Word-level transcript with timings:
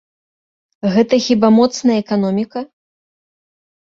Гэта 0.93 1.15
хіба 1.25 1.47
моцная 1.57 1.97
эканоміка? 2.03 2.59